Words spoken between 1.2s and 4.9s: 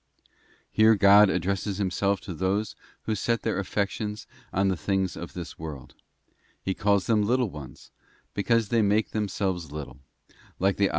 addresses Himself to those who set their affections on the